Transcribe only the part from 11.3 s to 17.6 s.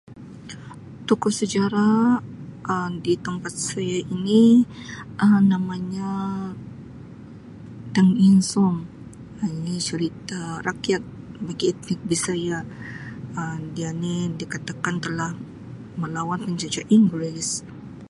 bagi etnik Bisaya Um dia ni dikatakan telah melawan penjajah Inggeris.